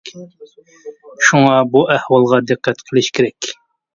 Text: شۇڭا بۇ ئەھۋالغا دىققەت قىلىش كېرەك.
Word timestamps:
شۇڭا 1.25 1.59
بۇ 1.75 1.83
ئەھۋالغا 1.95 2.39
دىققەت 2.53 2.81
قىلىش 2.89 3.13
كېرەك. 3.19 3.51